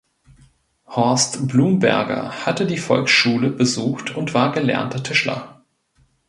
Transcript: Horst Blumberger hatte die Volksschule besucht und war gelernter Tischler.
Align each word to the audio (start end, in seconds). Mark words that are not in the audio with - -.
Horst 0.87 1.47
Blumberger 1.47 2.43
hatte 2.47 2.65
die 2.65 2.79
Volksschule 2.79 3.51
besucht 3.51 4.15
und 4.15 4.33
war 4.33 4.51
gelernter 4.51 5.03
Tischler. 5.03 5.61